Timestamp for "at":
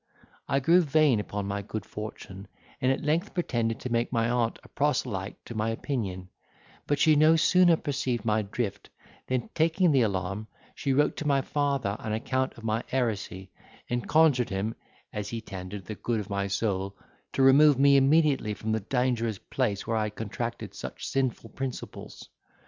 2.91-3.03